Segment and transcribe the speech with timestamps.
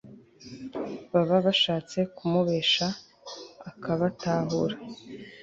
[1.11, 2.85] baba bashatse kumubesha
[3.69, 4.75] akabatahura